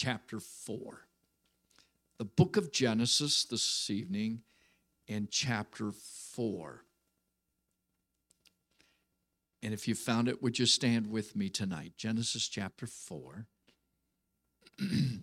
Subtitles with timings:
[0.00, 1.06] chapter 4.
[2.16, 4.40] The book of Genesis this evening
[5.06, 6.84] in chapter 4.
[9.62, 11.92] And if you found it, would you stand with me tonight?
[11.98, 13.46] Genesis chapter 4.
[14.78, 15.20] and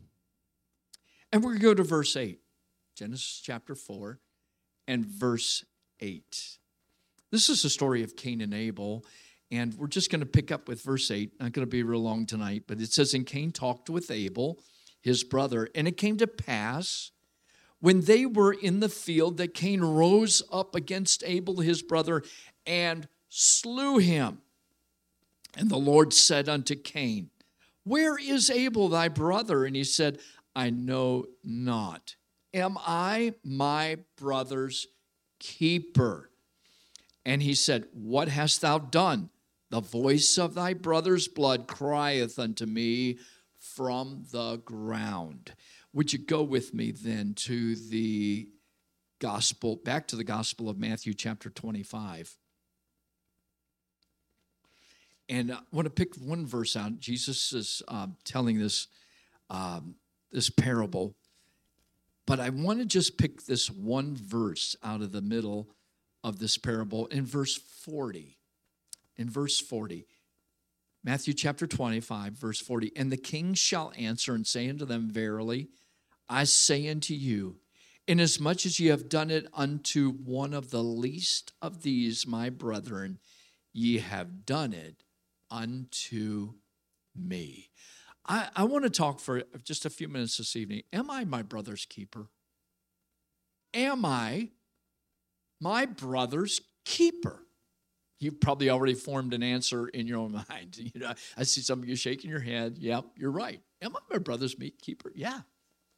[1.34, 2.39] we're going to go to verse 8.
[2.96, 4.20] Genesis chapter 4
[4.88, 5.66] and verse
[6.02, 6.59] 8.
[7.32, 9.04] This is the story of Cain and Abel.
[9.52, 11.39] And we're just going to pick up with verse 8.
[11.39, 14.59] Not going to be real long tonight, but it says, And Cain talked with Abel,
[15.02, 15.70] his brother.
[15.73, 17.12] And it came to pass
[17.80, 22.23] when they were in the field that Cain rose up against Abel, his brother,
[22.66, 24.40] and slew him.
[25.55, 27.29] And the Lord said unto Cain,
[27.84, 29.66] Where is Abel thy brother?
[29.66, 30.20] And he said,
[30.55, 32.16] I know not.
[32.54, 34.88] Am I my brother's
[35.40, 36.32] keeper?
[37.26, 39.29] And he said, What hast thou done?
[39.70, 43.20] The voice of thy brother's blood crieth unto me
[43.59, 45.53] from the ground.
[45.93, 48.48] Would you go with me then to the
[49.20, 52.38] gospel, back to the gospel of Matthew, chapter 25?
[55.29, 56.99] And I want to pick one verse out.
[56.99, 58.88] Jesus is uh, telling this,
[59.49, 59.95] um,
[60.32, 61.15] this parable,
[62.26, 65.68] but I want to just pick this one verse out of the middle
[66.23, 68.37] of this parable in verse 40.
[69.18, 70.06] In verse 40,
[71.03, 72.91] Matthew chapter 25, verse 40.
[72.96, 75.69] And the king shall answer and say unto them, Verily,
[76.28, 77.57] I say unto you,
[78.07, 83.19] inasmuch as ye have done it unto one of the least of these, my brethren,
[83.73, 85.03] ye have done it
[85.50, 86.56] unto
[87.16, 87.69] me.
[88.28, 90.84] I, I want to talk for just a few minutes this evening.
[90.91, 92.28] Am I my brother's keeper?
[93.73, 94.50] Am I
[95.62, 97.47] my brother's keeper?
[98.19, 100.78] You've probably already formed an answer in your own mind.
[100.78, 102.78] You know, I see some of you shaking your head.
[102.78, 103.62] Yep, you're right.
[103.81, 105.12] Am I my brother's meat keeper?
[105.16, 105.41] Yeah,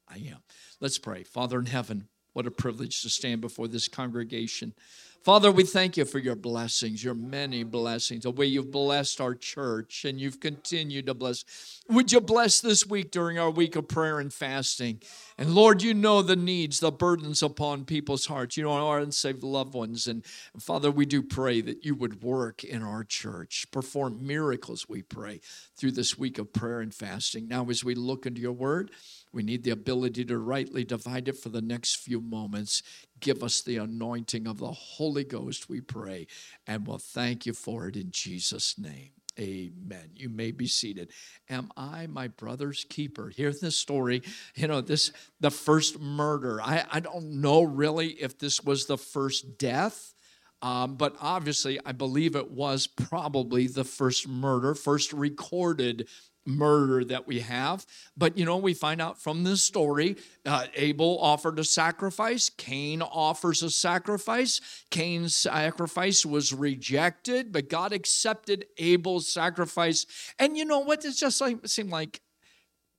[0.08, 0.40] I am.
[0.80, 1.24] Let's pray.
[1.24, 4.74] Father in heaven, what a privilege to stand before this congregation.
[5.22, 9.36] Father, we thank you for your blessings, your many blessings, the way you've blessed our
[9.36, 11.44] church and you've continued to bless.
[11.90, 15.02] Would you bless this week during our week of prayer and fasting?
[15.38, 18.56] And Lord, you know the needs, the burdens upon people's hearts.
[18.56, 20.08] You know our unsaved loved ones.
[20.08, 20.24] And
[20.58, 25.42] Father, we do pray that you would work in our church, perform miracles, we pray,
[25.78, 27.48] through this week of prayer and fasting.
[27.50, 28.92] Now, as we look into your word,
[29.32, 32.82] we need the ability to rightly divide it for the next few moments.
[33.20, 36.28] Give us the anointing of the Holy Ghost, we pray,
[36.66, 39.12] and we'll thank you for it in Jesus' name.
[39.40, 40.10] Amen.
[40.16, 41.12] You may be seated.
[41.50, 43.32] Am I my brother's keeper?
[43.34, 44.22] Here's the story.
[44.56, 46.62] You know, this the first murder.
[46.62, 50.14] I, I don't know really if this was the first death.
[50.62, 56.10] Um, but obviously, I believe it was probably the first murder, first recorded
[56.50, 57.86] murder that we have.
[58.18, 63.02] But you know, we find out from this story uh, Abel offered a sacrifice, Cain
[63.02, 64.60] offers a sacrifice.
[64.90, 70.06] Cain's sacrifice was rejected, but God accepted Abel's sacrifice.
[70.40, 71.06] And you know what?
[71.06, 72.22] It just like, seemed like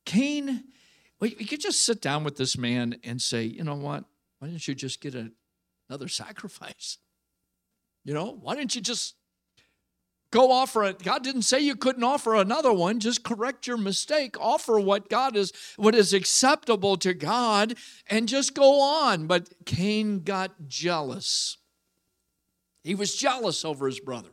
[0.06, 0.64] Cain,
[1.20, 4.04] well, you could just sit down with this man and say, you know what?
[4.38, 5.30] Why didn't you just get a,
[5.88, 6.98] another sacrifice?
[8.04, 9.14] You know, why didn't you just
[10.30, 11.02] Go offer it.
[11.02, 13.00] God didn't say you couldn't offer another one.
[13.00, 14.36] Just correct your mistake.
[14.40, 17.74] Offer what God is, what is acceptable to God,
[18.08, 19.26] and just go on.
[19.26, 21.58] But Cain got jealous.
[22.84, 24.30] He was jealous over his brother.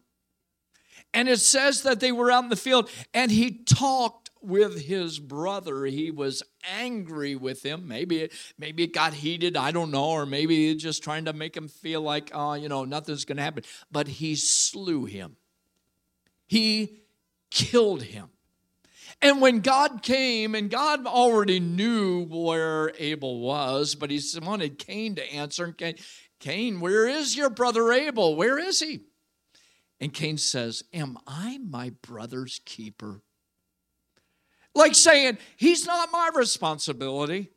[1.14, 5.18] And it says that they were out in the field and he talked with his
[5.20, 5.86] brother.
[5.86, 7.88] He was angry with him.
[7.88, 9.58] Maybe it, maybe it got heated.
[9.58, 10.12] I don't know.
[10.12, 13.44] Or maybe just trying to make him feel like, oh, you know, nothing's going to
[13.44, 13.64] happen.
[13.92, 15.38] But he slew him
[16.48, 17.04] he
[17.52, 18.30] killed him.
[19.22, 25.16] And when God came, and God already knew where Abel was, but he wanted Cain
[25.16, 25.72] to answer.
[25.72, 25.96] Cain,
[26.40, 28.36] Cain, where is your brother Abel?
[28.36, 29.02] Where is he?
[30.00, 33.22] And Cain says, Am I my brother's keeper?
[34.76, 37.50] Like saying, He's not my responsibility.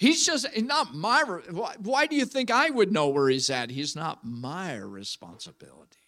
[0.00, 1.22] He's just not my.
[1.78, 3.70] Why do you think I would know where he's at?
[3.70, 6.01] He's not my responsibility.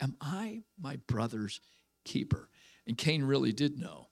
[0.00, 1.60] Am I my brother's
[2.04, 2.48] keeper?
[2.86, 4.08] And Cain really did know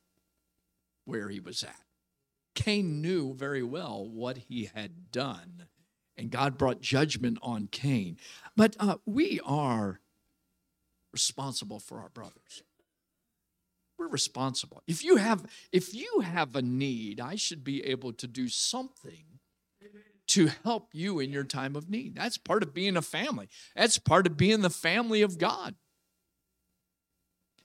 [1.04, 1.80] where he was at.
[2.54, 5.66] Cain knew very well what he had done,
[6.16, 8.16] and God brought judgment on Cain.
[8.56, 10.00] But uh, we are
[11.12, 12.62] responsible for our brothers.
[13.98, 14.82] We're responsible.
[14.86, 19.24] If you have if you have a need, I should be able to do something
[20.28, 22.14] to help you in your time of need.
[22.14, 23.48] That's part of being a family.
[23.74, 25.74] That's part of being the family of God.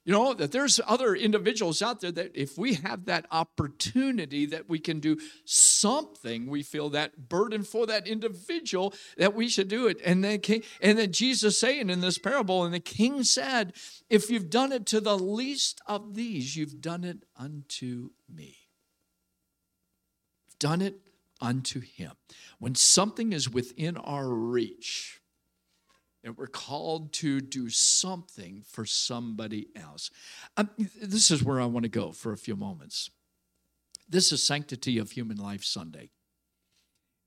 [0.03, 4.67] You know, that there's other individuals out there that if we have that opportunity that
[4.67, 9.85] we can do something, we feel that burden for that individual that we should do
[9.85, 10.01] it.
[10.03, 13.73] And then, king, and then Jesus saying in this parable, and the king said,
[14.09, 18.57] If you've done it to the least of these, you've done it unto me.
[20.47, 20.95] You've Done it
[21.41, 22.11] unto him.
[22.59, 25.21] When something is within our reach,
[26.23, 30.11] and we're called to do something for somebody else.
[30.55, 30.69] Um,
[31.01, 33.09] this is where I want to go for a few moments.
[34.07, 36.11] This is Sanctity of Human Life Sunday.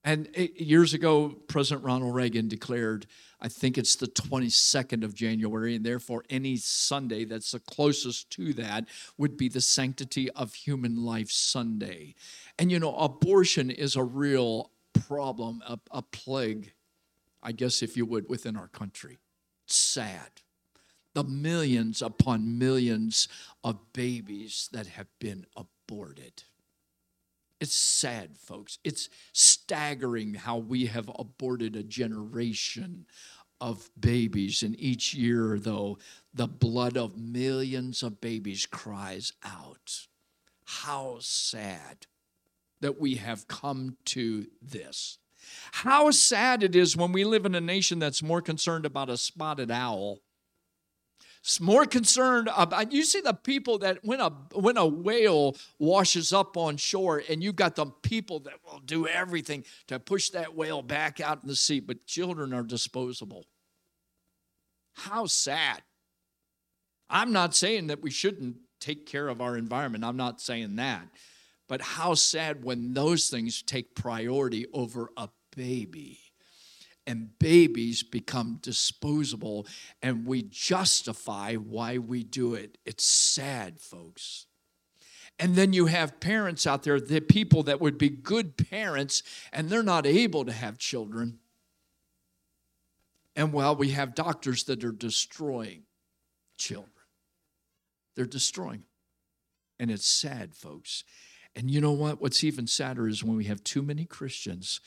[0.04, 3.06] And years ago, President Ronald Reagan declared,
[3.40, 8.52] I think it's the 22nd of January, and therefore any Sunday that's the closest to
[8.54, 8.86] that
[9.16, 12.14] would be the Sanctity of Human Life Sunday.
[12.58, 16.74] And you know, abortion is a real problem, a, a plague
[17.44, 19.18] I guess, if you would, within our country.
[19.66, 20.40] sad.
[21.12, 23.28] The millions upon millions
[23.62, 26.42] of babies that have been aborted.
[27.60, 28.78] It's sad, folks.
[28.84, 33.06] It's staggering how we have aborted a generation
[33.60, 34.62] of babies.
[34.62, 35.98] And each year, though,
[36.32, 40.06] the blood of millions of babies cries out.
[40.64, 42.06] How sad
[42.80, 45.18] that we have come to this.
[45.72, 49.16] How sad it is when we live in a nation that's more concerned about a
[49.16, 50.20] spotted owl.
[51.44, 55.55] It's more concerned about uh, you see the people that when a when a whale
[55.79, 60.31] washes up on shore and you've got the people that will do everything to push
[60.31, 63.44] that whale back out in the sea, but children are disposable.
[64.94, 65.82] How sad.
[67.11, 70.02] I'm not saying that we shouldn't take care of our environment.
[70.02, 71.06] I'm not saying that.
[71.69, 76.20] But how sad when those things take priority over a baby.
[77.06, 79.66] And babies become disposable,
[80.00, 82.78] and we justify why we do it.
[82.86, 84.46] It's sad, folks.
[85.38, 89.22] And then you have parents out there, the people that would be good parents,
[89.52, 91.40] and they're not able to have children.
[93.36, 95.82] And well, we have doctors that are destroying
[96.56, 96.90] children.
[98.14, 98.88] They're destroying them.
[99.80, 101.02] And it's sad, folks.
[101.56, 102.20] And you know what?
[102.20, 104.80] What's even sadder is when we have too many Christians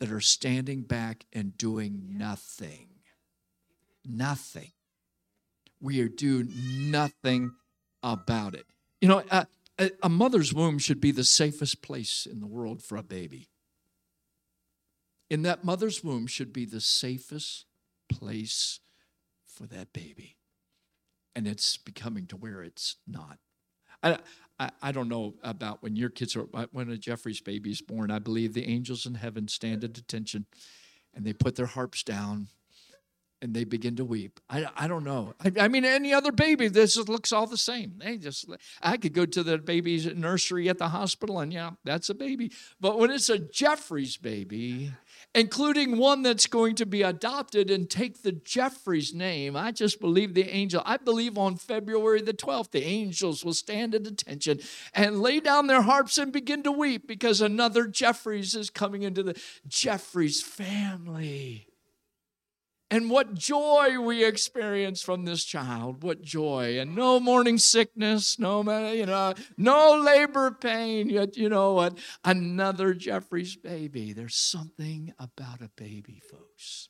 [0.00, 2.88] that are standing back and doing nothing.
[4.04, 4.72] Nothing.
[5.80, 6.52] We are doing
[6.90, 7.52] nothing
[8.02, 8.66] about it.
[9.00, 9.46] You know, a,
[10.02, 13.48] a mother's womb should be the safest place in the world for a baby.
[15.30, 17.66] In that mother's womb should be the safest
[18.08, 18.80] place
[19.46, 20.36] for that baby.
[21.34, 23.38] And it's becoming to where it's not.
[24.02, 24.18] I,
[24.58, 28.10] I, I don't know about when your kids are, when a Jeffreys baby is born,
[28.10, 30.46] I believe the angels in heaven stand at attention
[31.14, 32.48] and they put their harps down
[33.42, 34.40] and they begin to weep.
[34.48, 35.34] I, I don't know.
[35.44, 37.94] I, I, mean, any other baby, this looks all the same.
[37.98, 38.46] They just,
[38.80, 42.52] I could go to the baby's nursery at the hospital, and yeah, that's a baby.
[42.80, 44.92] But when it's a Jeffreys baby,
[45.34, 50.34] including one that's going to be adopted and take the Jeffreys name, I just believe
[50.34, 50.82] the angel.
[50.84, 54.60] I believe on February the 12th, the angels will stand at attention
[54.92, 59.22] and lay down their harps and begin to weep because another Jeffreys is coming into
[59.22, 61.68] the Jeffreys family.
[62.94, 66.04] And what joy we experience from this child.
[66.04, 66.78] What joy.
[66.78, 68.60] And no morning sickness, no,
[68.92, 71.10] you know, no labor pain.
[71.10, 71.98] Yet, you know what?
[72.24, 74.12] Another Jeffreys baby.
[74.12, 76.88] There's something about a baby, folks.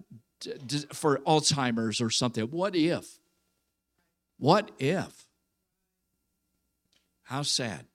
[0.94, 2.46] for Alzheimer's or something.
[2.46, 3.20] What if?
[4.38, 5.26] What if?
[7.24, 7.86] How sad.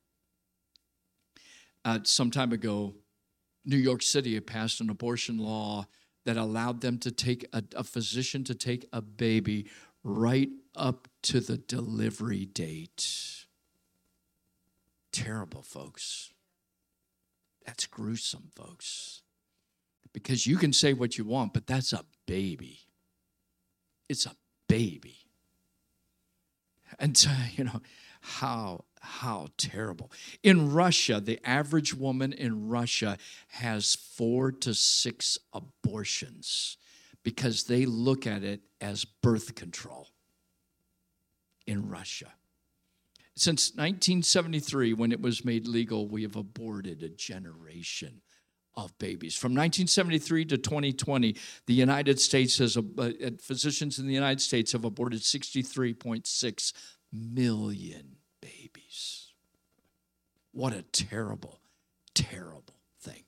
[1.84, 2.94] Uh, some time ago,
[3.64, 5.86] New York City passed an abortion law
[6.24, 9.66] that allowed them to take a, a physician to take a baby
[10.02, 13.46] right up to the delivery date.
[15.12, 16.32] Terrible, folks.
[17.66, 19.22] That's gruesome, folks.
[20.12, 22.80] Because you can say what you want, but that's a baby.
[24.08, 24.34] It's a
[24.68, 25.18] baby.
[26.98, 27.80] And, you know,
[28.20, 30.12] how how terrible.
[30.42, 33.16] In Russia, the average woman in Russia
[33.48, 36.76] has four to six abortions
[37.22, 40.08] because they look at it as birth control
[41.66, 42.32] in Russia.
[43.36, 48.20] Since 1973, when it was made legal, we have aborted a generation
[48.74, 49.34] of babies.
[49.34, 54.84] From 1973 to 2020, the United States has, uh, physicians in the United States have
[54.84, 56.72] aborted 63.6
[57.12, 59.32] million babies.
[60.52, 61.60] What a terrible,
[62.14, 63.24] terrible thing.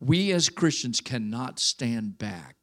[0.00, 2.56] We as Christians cannot stand back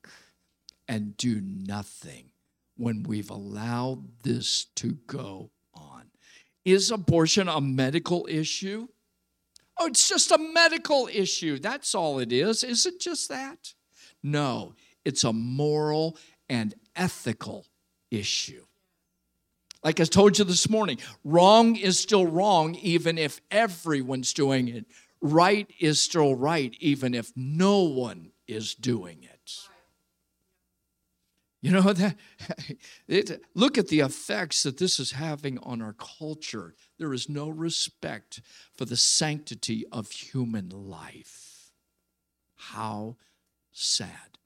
[0.88, 2.32] and do nothing
[2.76, 6.12] when we've allowed this to go on.
[6.66, 8.88] Is abortion a medical issue?
[9.78, 11.60] Oh, it's just a medical issue.
[11.60, 12.64] That's all it is.
[12.64, 13.74] Is it just that?
[14.22, 14.74] No,
[15.06, 16.18] it's a moral
[16.50, 17.66] and ethical
[18.12, 18.66] issue.
[19.84, 24.86] Like I told you this morning, wrong is still wrong even if everyone's doing it.
[25.22, 29.70] Right is still right even if no one is doing it.
[31.62, 32.16] You know that
[33.08, 36.74] it, look at the effects that this is having on our culture.
[36.98, 38.42] There is no respect
[38.74, 41.72] for the sanctity of human life.
[42.56, 43.18] How
[43.72, 44.39] sad.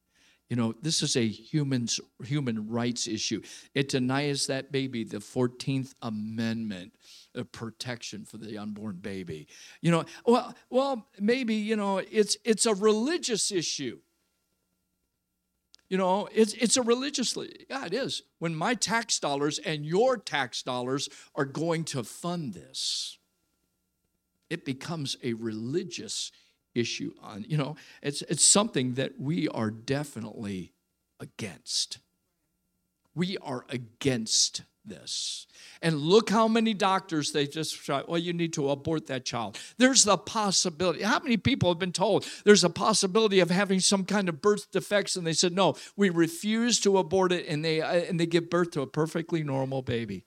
[0.53, 3.41] You know, this is a human's human rights issue.
[3.73, 6.93] It denies that baby the 14th Amendment
[7.33, 9.47] of protection for the unborn baby.
[9.81, 13.97] You know, well, well, maybe, you know, it's it's a religious issue.
[15.89, 18.21] You know, it's it's a religiously, yeah, it is.
[18.37, 23.17] When my tax dollars and your tax dollars are going to fund this,
[24.51, 26.31] it becomes a religious
[26.75, 30.73] issue on, you know, it's it's something that we are definitely
[31.19, 31.99] against.
[33.15, 35.47] We are against this.
[35.81, 39.57] And look how many doctors they just try, Well, you need to abort that child.
[39.77, 41.03] There's the possibility.
[41.03, 44.71] How many people have been told there's a possibility of having some kind of birth
[44.71, 48.25] defects, and they said no, we refuse to abort it, and they uh, and they
[48.25, 50.25] give birth to a perfectly normal baby.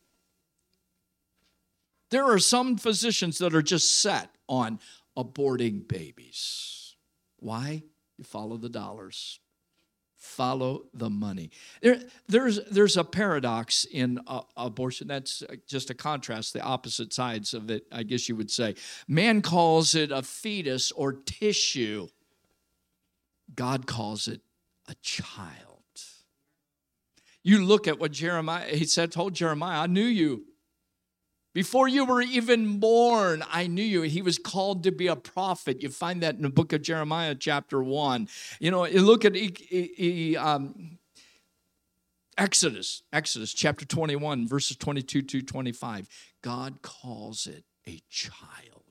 [2.10, 4.78] There are some physicians that are just set on
[5.16, 6.96] aborting babies.
[7.38, 7.82] Why?
[8.16, 9.40] You follow the dollars
[10.16, 11.50] follow the money.
[11.80, 15.08] There, there's, there's a paradox in uh, abortion.
[15.08, 18.74] That's uh, just a contrast, the opposite sides of it, I guess you would say.
[19.06, 22.08] Man calls it a fetus or tissue,
[23.54, 24.40] God calls it
[24.88, 25.52] a child.
[27.42, 30.46] You look at what Jeremiah, he said, told Jeremiah, I knew you
[31.56, 34.02] before you were even born, I knew you.
[34.02, 35.82] He was called to be a prophet.
[35.82, 38.28] You find that in the book of Jeremiah, chapter 1.
[38.60, 39.34] You know, look at
[40.38, 40.98] um,
[42.36, 46.06] Exodus, Exodus chapter 21, verses 22 to 25.
[46.42, 48.82] God calls it a child.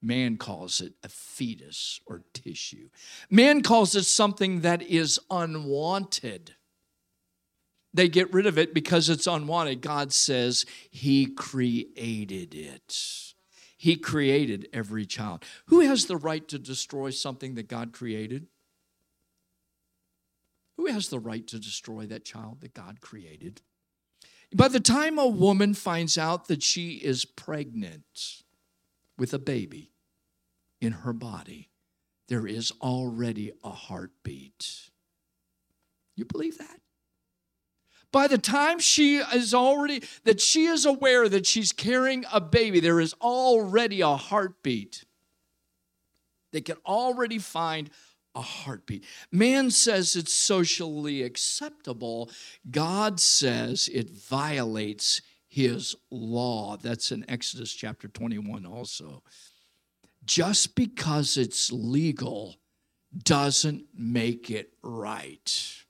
[0.00, 2.88] Man calls it a fetus or tissue.
[3.28, 6.55] Man calls it something that is unwanted
[7.96, 9.80] they get rid of it because it's unwanted.
[9.80, 13.34] God says He created it.
[13.76, 15.44] He created every child.
[15.66, 18.46] Who has the right to destroy something that God created?
[20.76, 23.62] Who has the right to destroy that child that God created?
[24.54, 28.42] By the time a woman finds out that she is pregnant
[29.18, 29.92] with a baby
[30.80, 31.70] in her body,
[32.28, 34.90] there is already a heartbeat.
[36.14, 36.80] You believe that?
[38.12, 42.80] By the time she is already that she is aware that she's carrying a baby
[42.80, 45.04] there is already a heartbeat.
[46.52, 47.90] They can already find
[48.34, 49.04] a heartbeat.
[49.32, 52.30] Man says it's socially acceptable.
[52.70, 56.76] God says it violates his law.
[56.76, 59.22] That's in exodus chapter 21 also.
[60.24, 62.56] Just because it's legal
[63.24, 65.85] doesn't make it right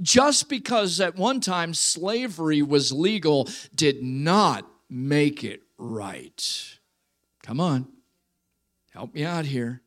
[0.00, 6.78] just because at one time slavery was legal did not make it right.
[7.42, 7.88] Come on,
[8.92, 9.82] help me out here.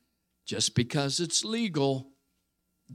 [0.45, 2.09] Just because it's legal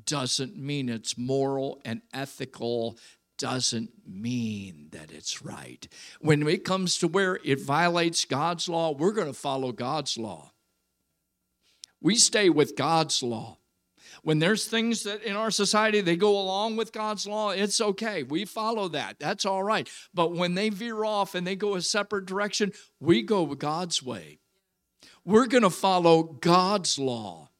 [0.04, 2.99] doesn't mean it's moral and ethical,
[3.38, 5.88] doesn't mean that it's right.
[6.21, 10.52] When it comes to where it violates God's law, we're going to follow God's law.
[12.00, 13.59] We stay with God's law.
[14.22, 18.22] When there's things that in our society they go along with God's law, it's okay.
[18.22, 19.18] We follow that.
[19.18, 19.88] That's all right.
[20.12, 24.40] But when they veer off and they go a separate direction, we go God's way.
[25.25, 27.50] We're going to follow God's law.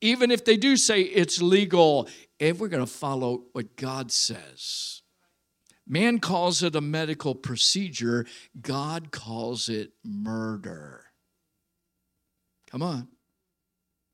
[0.00, 2.08] Even if they do say it's legal,
[2.40, 5.02] and we're going to follow what God says.
[5.86, 8.26] Man calls it a medical procedure,
[8.60, 11.04] God calls it murder.
[12.70, 13.08] Come on.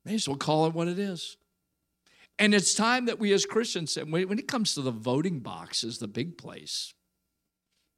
[0.05, 1.37] May as well call it what it is.
[2.39, 5.99] And it's time that we as Christians, when it comes to the voting box, is
[5.99, 6.93] the big place.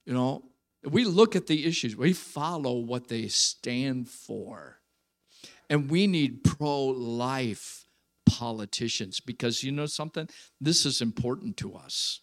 [0.06, 0.44] You know,
[0.84, 4.80] we look at the issues, we follow what they stand for.
[5.70, 7.86] And we need pro life
[8.26, 10.30] politicians because you know something?
[10.60, 12.22] This is important to us.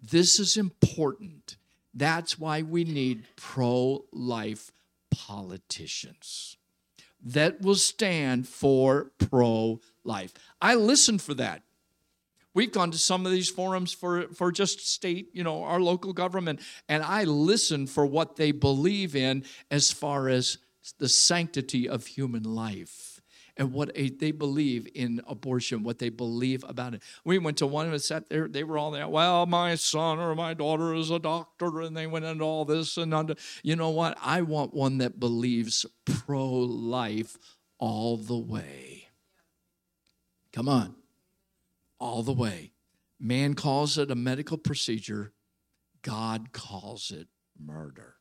[0.00, 1.56] This is important.
[1.94, 4.72] That's why we need pro life
[5.10, 6.56] politicians
[7.22, 10.32] that will stand for pro life.
[10.60, 11.62] I listen for that.
[12.54, 16.12] We've gone to some of these forums for, for just state, you know, our local
[16.12, 20.58] government, and I listen for what they believe in as far as
[20.98, 23.20] the sanctity of human life
[23.58, 27.02] and what a, they believe in abortion, what they believe about it.
[27.24, 30.18] We went to one of and sat there, they were all there, well, my son
[30.18, 33.34] or my daughter is a doctor, and they went into all this and under.
[33.62, 34.16] You know what?
[34.22, 37.36] I want one that believes pro life
[37.78, 39.07] all the way.
[40.58, 40.96] Come on,
[42.00, 42.72] all the way.
[43.20, 45.32] Man calls it a medical procedure,
[46.02, 48.16] God calls it murder.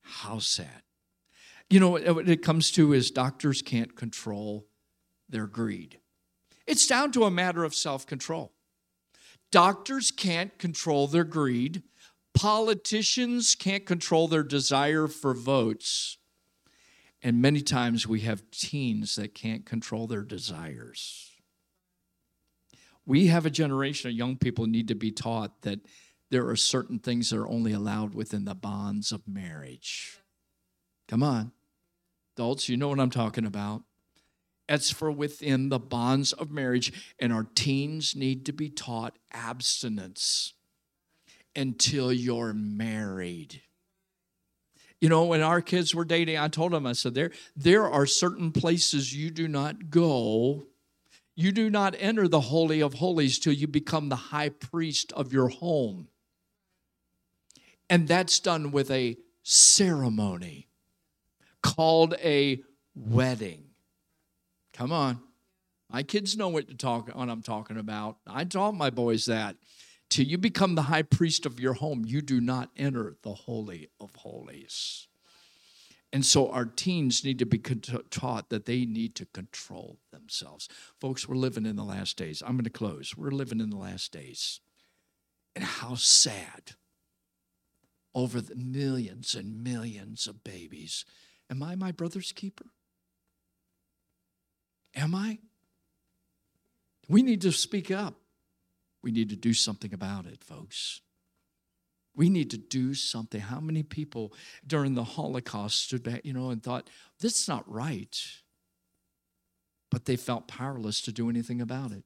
[0.00, 0.84] How sad.
[1.68, 4.68] You know, what it comes to is doctors can't control
[5.28, 5.98] their greed.
[6.66, 8.54] It's down to a matter of self control.
[9.52, 11.82] Doctors can't control their greed.
[12.32, 16.17] Politicians can't control their desire for votes.
[17.22, 21.32] And many times we have teens that can't control their desires.
[23.04, 25.80] We have a generation of young people need to be taught that
[26.30, 30.18] there are certain things that are only allowed within the bonds of marriage.
[31.08, 31.52] Come on.
[32.36, 33.82] Adults, you know what I'm talking about.
[34.68, 40.52] It's for within the bonds of marriage, and our teens need to be taught abstinence
[41.56, 43.62] until you're married.
[45.00, 48.06] You know, when our kids were dating, I told them, I said, there, there are
[48.06, 50.66] certain places you do not go.
[51.36, 55.32] You do not enter the Holy of Holies till you become the high priest of
[55.32, 56.08] your home.
[57.88, 60.68] And that's done with a ceremony
[61.62, 62.62] called a
[62.94, 63.64] wedding.
[64.72, 65.20] Come on.
[65.90, 68.18] My kids know what to talk what I'm talking about.
[68.26, 69.56] I taught my boys that.
[70.08, 73.88] Till you become the high priest of your home, you do not enter the holy
[74.00, 75.06] of holies.
[76.12, 80.68] And so our teens need to be taught that they need to control themselves.
[80.98, 82.42] Folks, we're living in the last days.
[82.42, 83.14] I'm going to close.
[83.14, 84.60] We're living in the last days.
[85.54, 86.72] And how sad
[88.14, 91.04] over the millions and millions of babies
[91.50, 92.66] Am I my brother's keeper?
[94.94, 95.38] Am I?
[97.08, 98.16] We need to speak up.
[99.02, 101.00] We need to do something about it, folks.
[102.16, 103.40] We need to do something.
[103.40, 104.32] How many people
[104.66, 108.16] during the Holocaust stood back, you know, and thought, this is not right?
[109.90, 112.02] But they felt powerless to do anything about it.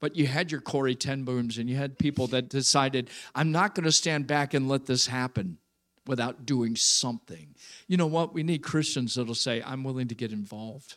[0.00, 3.74] But you had your Corrie ten Booms and you had people that decided, I'm not
[3.74, 5.58] going to stand back and let this happen
[6.06, 7.54] without doing something.
[7.88, 8.34] You know what?
[8.34, 10.96] We need Christians that'll say, I'm willing to get involved.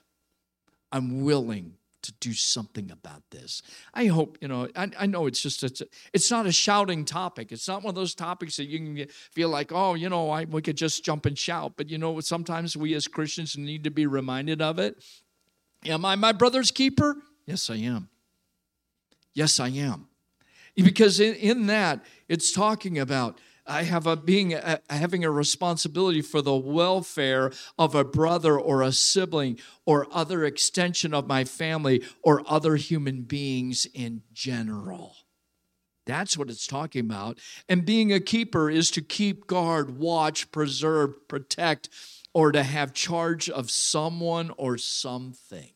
[0.92, 3.62] I'm willing to do something about this.
[3.94, 5.82] I hope, you know, I, I know it's just, it's,
[6.14, 7.52] it's not a shouting topic.
[7.52, 10.46] It's not one of those topics that you can feel like, oh, you know, I,
[10.46, 11.74] we could just jump and shout.
[11.76, 15.04] But, you know, sometimes we as Christians need to be reminded of it.
[15.86, 17.16] Am I my brother's keeper?
[17.46, 18.10] Yes, I am.
[19.34, 20.08] Yes, I am.
[20.76, 26.22] Because in, in that, it's talking about I have a being a, having a responsibility
[26.22, 32.04] for the welfare of a brother or a sibling or other extension of my family
[32.24, 35.16] or other human beings in general.
[36.06, 37.38] That's what it's talking about.
[37.70, 41.90] And being a keeper is to keep guard, watch, preserve, protect,
[42.34, 45.70] or to have charge of someone or something.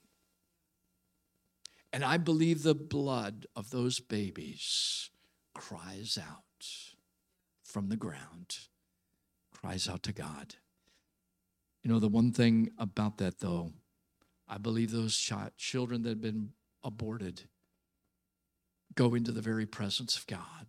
[1.92, 5.12] And I believe the blood of those babies
[5.54, 6.42] cries out
[7.74, 8.60] from the ground,
[9.52, 10.56] cries out to God.
[11.82, 13.74] You know, the one thing about that, though,
[14.48, 15.18] I believe those
[15.58, 16.52] children that have been
[16.84, 17.46] aborted
[18.94, 20.68] go into the very presence of God.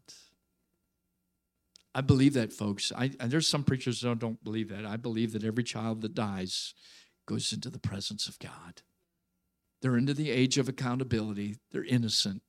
[1.95, 2.91] I believe that, folks.
[2.97, 4.87] I, and there's some preachers that don't believe that.
[4.87, 6.73] I believe that every child that dies
[7.27, 8.81] goes into the presence of God.
[9.83, 11.59] They're into the age of accountability.
[11.71, 12.41] They're innocent.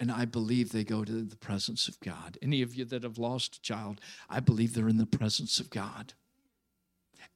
[0.00, 2.38] And I believe they go to the presence of God.
[2.40, 5.68] Any of you that have lost a child, I believe they're in the presence of
[5.68, 6.14] God.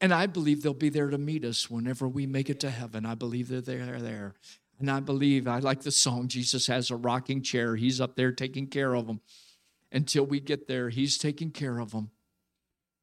[0.00, 3.04] And I believe they'll be there to meet us whenever we make it to heaven.
[3.04, 4.00] I believe that they're there.
[4.00, 4.34] there.
[4.80, 7.76] And I believe, I like the song, Jesus has a rocking chair.
[7.76, 9.20] He's up there taking care of them.
[9.92, 12.10] Until we get there, He's taking care of them.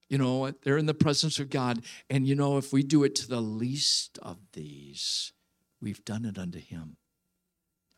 [0.09, 1.85] You know, they're in the presence of God.
[2.09, 5.31] And you know, if we do it to the least of these,
[5.79, 6.97] we've done it unto Him.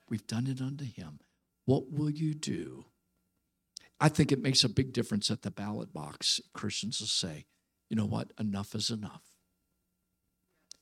[0.10, 1.19] We've done it unto Him.
[1.65, 2.86] What will you do?
[3.99, 6.41] I think it makes a big difference at the ballot box.
[6.54, 7.45] Christians will say,
[7.89, 8.32] you know what?
[8.39, 9.23] Enough is enough.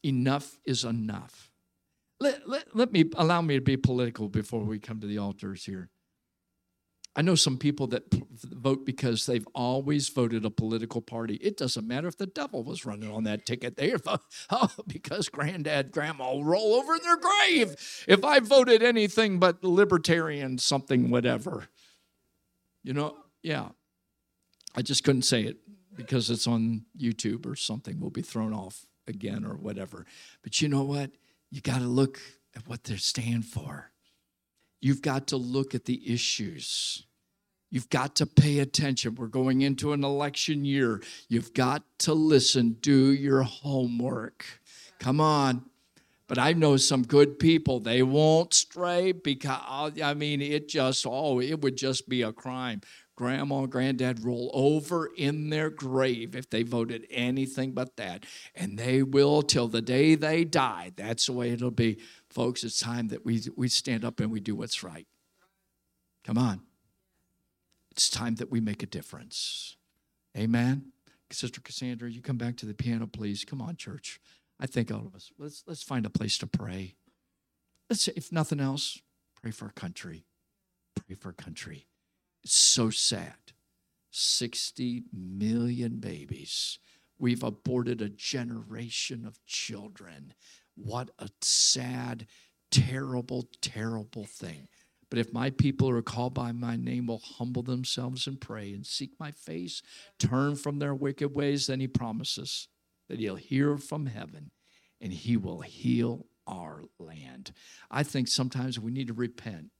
[0.03, 1.51] Enough is enough.
[2.19, 5.65] Let, let, let me allow me to be political before we come to the altars
[5.65, 5.89] here.
[7.13, 8.03] I know some people that
[8.43, 11.35] vote because they've always voted a political party.
[11.35, 13.75] It doesn't matter if the devil was running on that ticket.
[13.75, 17.75] They vote oh, because granddad, grandma will roll over in their grave
[18.07, 21.67] if I voted anything but libertarian, something, whatever.
[22.83, 23.69] You know, yeah.
[24.73, 25.57] I just couldn't say it
[25.93, 27.99] because it's on YouTube or something.
[27.99, 30.05] We'll be thrown off again or whatever.
[30.43, 31.11] But you know what?
[31.49, 32.21] You got to look
[32.55, 33.90] at what they stand for.
[34.81, 37.05] You've got to look at the issues.
[37.69, 39.15] You've got to pay attention.
[39.15, 41.01] We're going into an election year.
[41.29, 44.45] You've got to listen, do your homework.
[44.99, 45.63] Come on.
[46.27, 51.41] But I know some good people, they won't stray because, I mean, it just, oh,
[51.41, 52.81] it would just be a crime.
[53.17, 58.25] Grandma and granddad roll over in their grave if they voted anything but that.
[58.55, 60.93] And they will till the day they die.
[60.95, 61.99] That's the way it'll be.
[62.31, 65.05] Folks, it's time that we, we stand up and we do what's right.
[66.23, 66.61] Come on.
[67.91, 69.75] It's time that we make a difference.
[70.37, 70.93] Amen.
[71.29, 73.43] Sister Cassandra, you come back to the piano, please.
[73.43, 74.21] Come on, church.
[74.61, 76.95] I think all of us, let's, let's find a place to pray.
[77.89, 79.01] Let's, if nothing else,
[79.41, 80.23] pray for our country.
[80.95, 81.87] Pray for our country.
[82.45, 83.51] It's so sad.
[84.11, 86.79] 60 million babies.
[87.19, 90.33] We've aborted a generation of children.
[90.75, 92.27] What a sad,
[92.71, 94.67] terrible, terrible thing.
[95.09, 98.71] But if my people who are called by my name will humble themselves and pray
[98.71, 99.81] and seek my face,
[100.17, 102.69] turn from their wicked ways, then he promises
[103.09, 104.51] that he'll hear from heaven
[105.01, 107.51] and he will heal our land.
[107.89, 109.71] I think sometimes we need to repent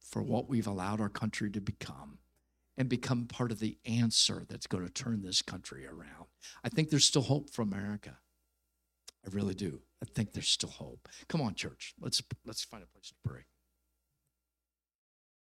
[0.00, 2.18] for what we've allowed our country to become
[2.76, 6.26] and become part of the answer that's going to turn this country around.
[6.62, 8.18] I think there's still hope for America.
[9.24, 9.80] I really do.
[10.02, 11.08] I think there's still hope.
[11.28, 11.94] Come on, church.
[12.00, 13.42] Let's let's find a place to pray.